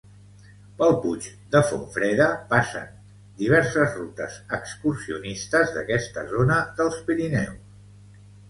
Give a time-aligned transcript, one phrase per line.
[0.77, 1.25] Pel Puig
[1.55, 2.87] de Fontfreda passen
[3.43, 8.19] diverses rutes excursionistes d'aquesta zona dels Pirineus.